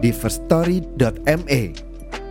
[0.00, 1.62] di firststory.me.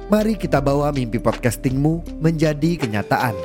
[0.10, 3.38] Mari kita bawa mimpi podcastingmu menjadi kenyataan.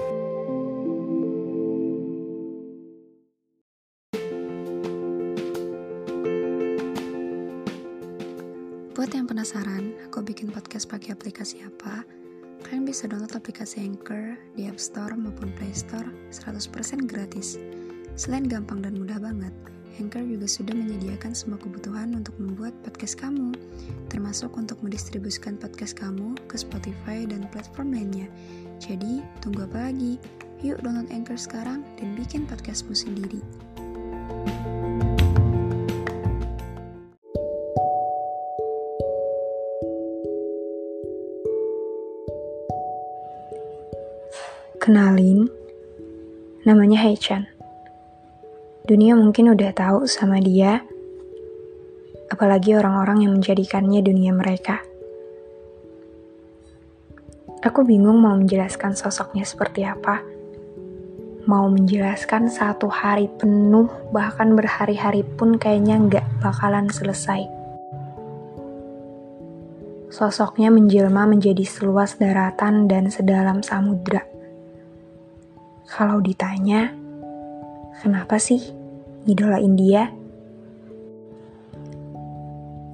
[8.97, 12.01] Buat yang penasaran, aku bikin podcast pakai aplikasi apa?
[12.65, 17.61] Kalian bisa download aplikasi Anchor di App Store maupun Play Store 100% gratis.
[18.17, 19.53] Selain gampang dan mudah banget,
[20.03, 23.55] Anchor juga sudah menyediakan semua kebutuhan untuk membuat podcast kamu,
[24.11, 28.27] termasuk untuk mendistribusikan podcast kamu ke Spotify dan platform lainnya.
[28.83, 30.19] Jadi, tunggu apa lagi?
[30.67, 33.39] Yuk download Anchor sekarang dan bikin podcastmu sendiri.
[44.85, 45.49] Kenalin,
[46.69, 47.54] namanya Haichan.
[48.85, 50.85] Dunia mungkin udah tahu sama dia,
[52.29, 54.85] apalagi orang-orang yang menjadikannya dunia mereka.
[57.65, 60.21] Aku bingung mau menjelaskan sosoknya seperti apa.
[61.49, 67.49] Mau menjelaskan satu hari penuh, bahkan berhari-hari pun kayaknya nggak bakalan selesai.
[70.13, 74.35] Sosoknya menjelma menjadi seluas daratan dan sedalam samudra
[75.85, 76.91] kalau ditanya,
[78.03, 78.61] kenapa sih
[79.27, 80.11] ngidolain dia?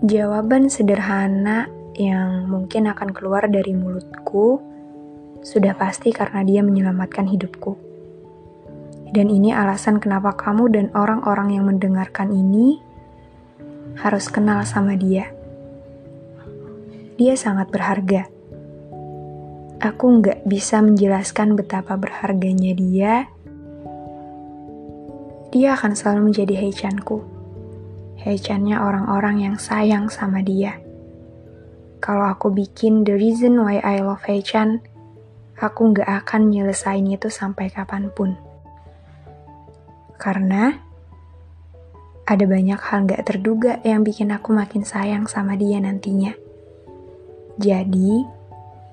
[0.01, 4.61] Jawaban sederhana yang mungkin akan keluar dari mulutku
[5.45, 7.77] sudah pasti karena dia menyelamatkan hidupku.
[9.11, 12.81] Dan ini alasan kenapa kamu dan orang-orang yang mendengarkan ini
[14.01, 15.29] harus kenal sama dia.
[17.21, 18.41] Dia sangat berharga
[19.81, 23.15] aku nggak bisa menjelaskan betapa berharganya dia.
[25.51, 27.23] Dia akan selalu menjadi Heichanku.
[28.23, 30.79] Heichannya orang-orang yang sayang sama dia.
[31.99, 34.81] Kalau aku bikin The Reason Why I Love Heichan,
[35.59, 38.39] aku nggak akan nyelesain itu sampai kapan pun.
[40.17, 40.73] Karena
[42.25, 46.33] ada banyak hal nggak terduga yang bikin aku makin sayang sama dia nantinya.
[47.61, 48.41] Jadi,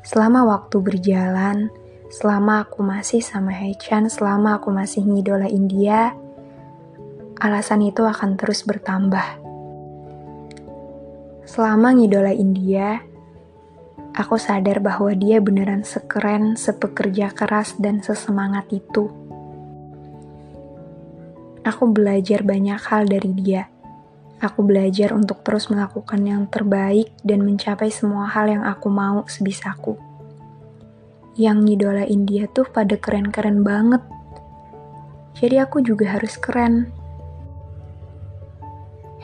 [0.08, 1.68] Selama waktu berjalan,
[2.08, 6.16] selama aku masih sama Haechan, selama aku masih ngidolain dia,
[7.38, 9.42] alasan itu akan terus bertambah.
[11.48, 13.02] Selama ngidolain dia,
[14.14, 19.10] aku sadar bahwa dia beneran sekeren, sepekerja keras, dan sesemangat itu.
[21.64, 23.68] Aku belajar banyak hal dari dia
[24.38, 29.98] Aku belajar untuk terus melakukan yang terbaik dan mencapai semua hal yang aku mau sebisaku.
[31.34, 34.06] Yang ngidolain dia tuh pada keren-keren banget.
[35.42, 36.94] Jadi aku juga harus keren.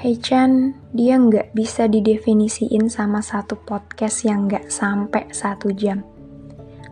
[0.04, 6.04] Hey Chan, dia nggak bisa didefinisiin sama satu podcast yang nggak sampai satu jam.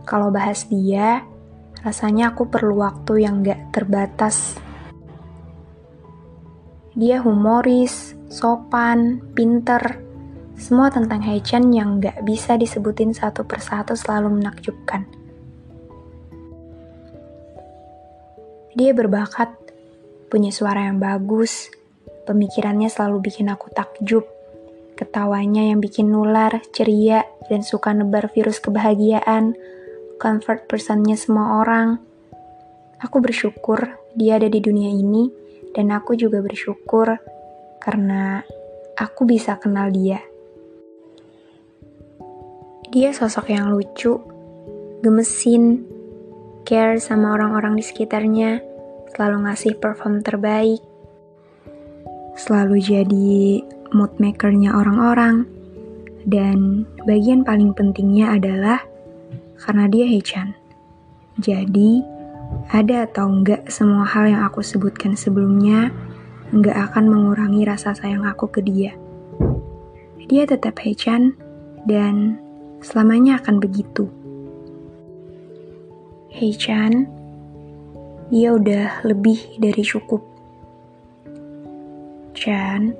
[0.08, 1.20] Kalau bahas dia,
[1.84, 4.56] rasanya aku perlu waktu yang nggak terbatas
[6.96, 10.00] dia humoris, sopan, pinter,
[10.56, 15.04] semua tentang Haechan yang gak bisa disebutin satu persatu selalu menakjubkan.
[18.72, 19.52] Dia berbakat,
[20.32, 21.68] punya suara yang bagus,
[22.24, 24.24] pemikirannya selalu bikin aku takjub,
[24.94, 29.56] ketawanya yang bikin nular, ceria, dan suka nebar virus kebahagiaan,
[30.22, 31.98] comfort personnya semua orang.
[33.02, 35.32] Aku bersyukur dia ada di dunia ini,
[35.74, 37.18] dan aku juga bersyukur
[37.82, 38.44] karena
[38.94, 40.22] aku bisa kenal dia.
[42.92, 44.20] Dia sosok yang lucu,
[45.00, 45.88] gemesin,
[46.68, 48.60] care sama orang-orang di sekitarnya,
[49.16, 50.91] selalu ngasih perform terbaik,
[52.42, 53.62] selalu jadi
[53.94, 55.46] mood makernya orang-orang,
[56.26, 58.82] dan bagian paling pentingnya adalah
[59.62, 60.50] karena dia Hechan.
[61.38, 62.02] Jadi,
[62.74, 65.94] ada atau enggak semua hal yang aku sebutkan sebelumnya
[66.50, 68.92] enggak akan mengurangi rasa sayang aku ke dia.
[70.26, 71.38] Dia tetap Hechan
[71.86, 72.42] dan
[72.82, 74.10] selamanya akan begitu.
[76.34, 77.06] Hechan,
[78.34, 80.31] dia udah lebih dari cukup.
[82.32, 82.96] Chan,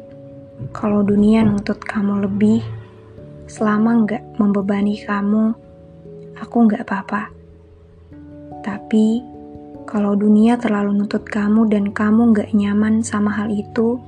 [0.76, 2.60] kalau dunia nuntut kamu lebih,
[3.48, 5.56] selama nggak membebani kamu,
[6.36, 7.32] aku nggak apa-apa.
[8.60, 9.24] Tapi,
[9.88, 13.98] kalau dunia terlalu nuntut kamu dan kamu nggak nyaman sama hal itu,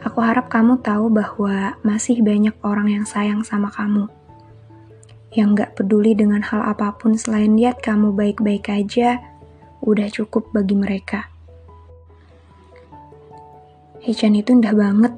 [0.00, 4.10] aku harap kamu tahu bahwa masih banyak orang yang sayang sama kamu.
[5.30, 9.22] Yang nggak peduli dengan hal apa pun selain lihat kamu baik-baik aja,
[9.84, 11.29] udah cukup bagi mereka.
[14.00, 15.12] Hechan itu indah banget.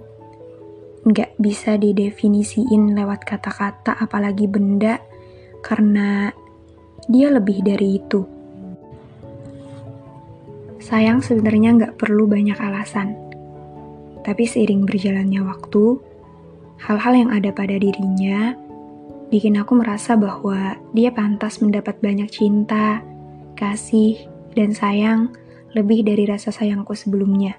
[1.02, 4.99] Nggak bisa didefinisiin lewat kata-kata apalagi benda,
[5.62, 6.34] karena
[7.06, 8.26] dia lebih dari itu.
[10.82, 13.14] Sayang sebenarnya nggak perlu banyak alasan.
[14.23, 15.99] Tapi seiring berjalannya waktu,
[16.82, 18.55] hal-hal yang ada pada dirinya
[19.32, 23.00] bikin aku merasa bahwa dia pantas mendapat banyak cinta,
[23.56, 25.32] kasih, dan sayang
[25.73, 27.56] lebih dari rasa sayangku sebelumnya.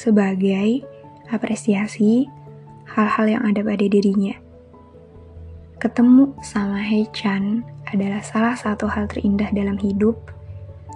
[0.00, 0.80] Sebagai
[1.28, 2.24] apresiasi
[2.88, 4.32] hal-hal yang ada pada dirinya.
[5.76, 10.16] Ketemu sama Hei Chan adalah salah satu hal terindah dalam hidup,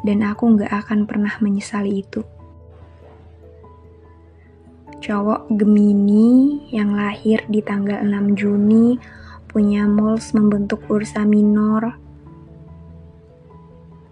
[0.09, 2.25] dan aku nggak akan pernah menyesali itu.
[5.05, 8.97] Cowok Gemini yang lahir di tanggal 6 Juni
[9.53, 11.93] punya moles membentuk Ursa Minor.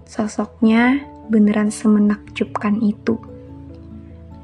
[0.04, 1.00] Sosoknya
[1.32, 3.31] beneran semenakjubkan itu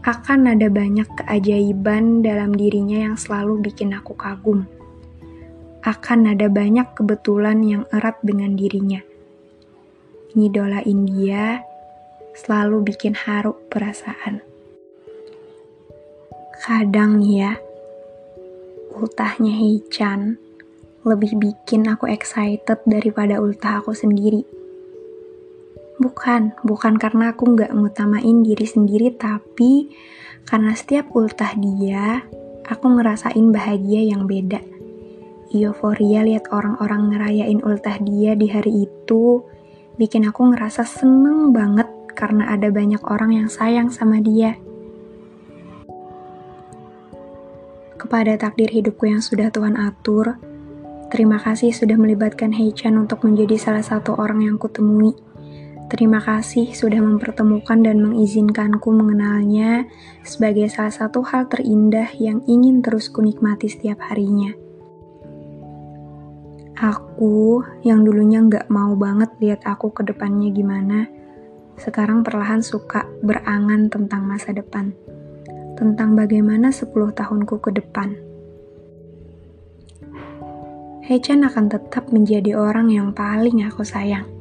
[0.08, 4.64] akan ada banyak keajaiban dalam dirinya yang selalu bikin aku kagum.
[5.84, 9.05] Akan ada banyak kebetulan yang erat dengan dirinya.
[10.32, 11.60] Ngidola India
[12.32, 14.40] selalu bikin haru perasaan.
[16.56, 17.60] Kadang ya,
[18.96, 20.40] ultahnya Hei-chan
[21.05, 24.57] lebih bikin aku excited daripada ultah aku sendiri
[25.99, 29.91] Bukan, bukan karena aku nggak ngutamain diri sendiri, tapi
[30.47, 32.23] karena setiap ultah dia,
[32.71, 34.62] aku ngerasain bahagia yang beda.
[35.50, 39.43] Euforia lihat orang-orang ngerayain ultah dia di hari itu,
[39.99, 44.55] bikin aku ngerasa seneng banget karena ada banyak orang yang sayang sama dia.
[47.99, 50.39] Kepada takdir hidupku yang sudah Tuhan atur,
[51.11, 55.27] terima kasih sudah melibatkan Heichan untuk menjadi salah satu orang yang kutemui
[55.88, 59.88] Terima kasih sudah mempertemukan dan mengizinkanku mengenalnya
[60.20, 64.52] sebagai salah satu hal terindah yang ingin terus kunikmati setiap harinya.
[66.76, 71.08] Aku yang dulunya nggak mau banget lihat aku ke depannya gimana,
[71.81, 74.93] sekarang perlahan suka berangan tentang masa depan.
[75.81, 78.12] Tentang bagaimana 10 tahunku ke depan.
[81.08, 84.38] Hechan akan tetap menjadi orang yang paling aku sayang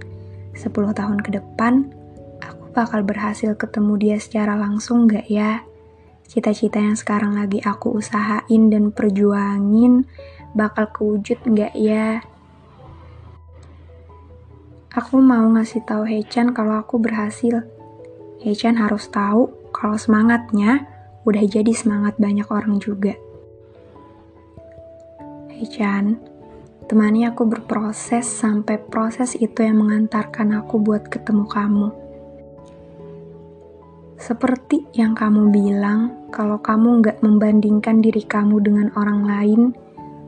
[0.58, 1.94] 10 tahun ke depan,
[2.42, 5.62] aku bakal berhasil ketemu dia secara langsung gak ya?
[6.28, 10.10] Cita-cita yang sekarang lagi aku usahain dan perjuangin
[10.58, 12.26] bakal kewujud gak ya?
[14.98, 17.62] Aku mau ngasih tahu Hechan kalau aku berhasil.
[18.42, 20.90] Hechan harus tahu kalau semangatnya
[21.22, 23.14] udah jadi semangat banyak orang juga.
[25.54, 26.18] Hechan,
[26.88, 31.88] Temani aku berproses sampai proses itu yang mengantarkan aku buat ketemu kamu.
[34.16, 39.62] Seperti yang kamu bilang, kalau kamu nggak membandingkan diri kamu dengan orang lain,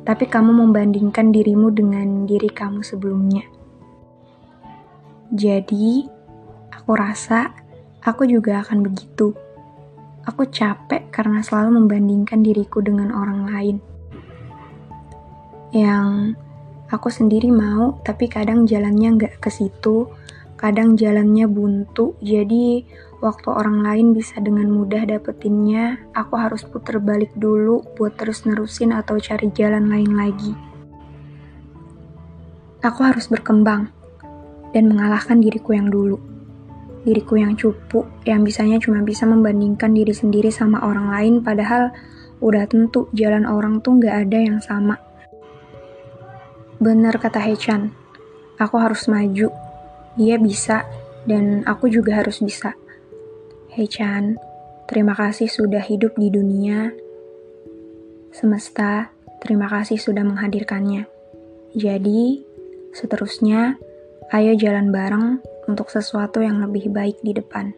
[0.04, 3.48] tapi kamu membandingkan dirimu dengan diri kamu sebelumnya.
[5.32, 6.12] Jadi,
[6.75, 7.56] aku rasa
[8.04, 9.32] aku juga akan begitu.
[10.28, 13.78] Aku capek karena selalu membandingkan diriku dengan orang lain.
[15.72, 16.36] Yang
[16.89, 20.10] Aku sendiri mau, tapi kadang jalannya nggak ke situ,
[20.58, 22.81] kadang jalannya buntu, jadi
[23.22, 28.89] waktu orang lain bisa dengan mudah dapetinnya, aku harus puter balik dulu buat terus nerusin
[28.89, 30.58] atau cari jalan lain lagi.
[32.81, 33.93] Aku harus berkembang
[34.74, 36.17] dan mengalahkan diriku yang dulu.
[37.05, 41.93] Diriku yang cupu, yang bisanya cuma bisa membandingkan diri sendiri sama orang lain, padahal
[42.41, 44.98] udah tentu jalan orang tuh nggak ada yang sama
[46.79, 47.91] Benar kata Hechan,
[48.55, 49.51] aku harus maju.
[50.15, 50.88] Dia bisa,
[51.27, 52.71] dan aku juga harus bisa.
[53.67, 54.39] Hechan,
[54.88, 56.95] terima kasih sudah hidup di dunia.
[58.31, 59.12] Semesta,
[59.43, 61.03] terima kasih sudah menghadirkannya.
[61.75, 62.48] Jadi,
[62.95, 63.75] seterusnya,
[64.31, 67.75] ayo jalan bareng untuk sesuatu yang lebih baik di depan.